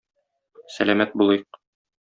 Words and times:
Сәламәт 0.77 1.15
булыйк! 1.23 1.63